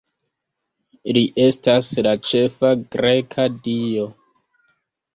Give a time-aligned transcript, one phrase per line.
[1.17, 4.13] Li estas la ĉefa greka dio.